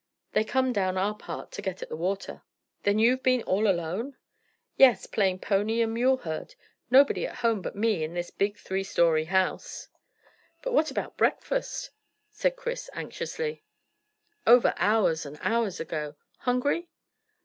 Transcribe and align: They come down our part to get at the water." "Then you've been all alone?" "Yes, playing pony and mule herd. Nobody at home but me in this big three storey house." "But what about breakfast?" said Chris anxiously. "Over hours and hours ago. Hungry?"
They 0.33 0.43
come 0.43 0.73
down 0.73 0.97
our 0.97 1.13
part 1.15 1.51
to 1.51 1.61
get 1.61 1.83
at 1.83 1.89
the 1.89 1.95
water." 1.95 2.41
"Then 2.81 2.97
you've 2.97 3.21
been 3.21 3.43
all 3.43 3.67
alone?" 3.67 4.17
"Yes, 4.75 5.05
playing 5.05 5.37
pony 5.41 5.79
and 5.83 5.93
mule 5.93 6.17
herd. 6.17 6.55
Nobody 6.89 7.27
at 7.27 7.35
home 7.45 7.61
but 7.61 7.75
me 7.75 8.03
in 8.03 8.15
this 8.15 8.31
big 8.31 8.57
three 8.57 8.83
storey 8.83 9.25
house." 9.25 9.89
"But 10.63 10.73
what 10.73 10.89
about 10.89 11.17
breakfast?" 11.17 11.91
said 12.31 12.55
Chris 12.55 12.89
anxiously. 12.93 13.63
"Over 14.47 14.73
hours 14.77 15.23
and 15.23 15.37
hours 15.43 15.79
ago. 15.79 16.15
Hungry?" 16.39 16.89